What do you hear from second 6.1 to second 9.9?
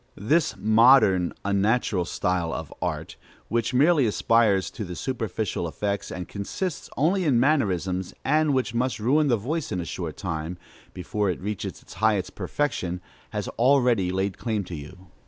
and consists only in mannerisms, and which must ruin the voice in a